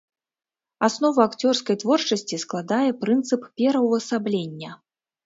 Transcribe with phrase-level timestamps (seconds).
[0.85, 4.71] Аснову акцёрскай творчасці складае прынцып пераўвасаблення.